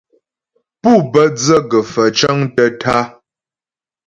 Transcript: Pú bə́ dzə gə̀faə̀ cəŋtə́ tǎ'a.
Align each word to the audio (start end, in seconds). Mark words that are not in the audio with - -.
Pú 0.81 0.91
bə́ 1.11 1.27
dzə 1.37 1.57
gə̀faə̀ 1.69 2.07
cəŋtə́ 2.17 2.67
tǎ'a. 2.81 3.01